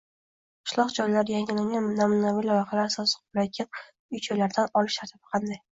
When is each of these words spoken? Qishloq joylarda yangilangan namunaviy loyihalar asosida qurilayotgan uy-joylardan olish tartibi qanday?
Qishloq 0.69 0.93
joylarda 0.99 1.35
yangilangan 1.35 1.91
namunaviy 2.01 2.49
loyihalar 2.49 2.83
asosida 2.89 3.21
qurilayotgan 3.21 4.19
uy-joylardan 4.19 4.77
olish 4.83 5.03
tartibi 5.03 5.29
qanday? 5.35 5.67